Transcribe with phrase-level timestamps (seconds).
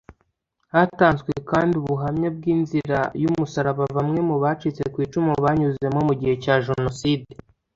[0.73, 7.29] Hatanzwe kandi ubuhamya bw’inzira y’umusaraba bamwe mu bacitse ku icumu banyuzemo mu gihe cya Jenoside